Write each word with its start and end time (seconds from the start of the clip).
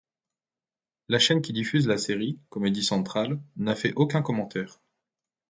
La 1.09 1.19
chaîne 1.19 1.43
qui 1.43 1.53
diffuse 1.53 1.87
la 1.87 1.99
série, 1.99 2.39
Comedy 2.49 2.83
Central, 2.83 3.39
n'a 3.55 3.75
fait 3.75 3.93
aucun 3.95 4.23
commentaire. 4.23 4.79